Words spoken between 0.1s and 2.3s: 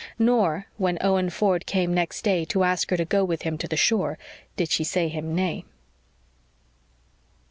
Nor, when Owen Ford came next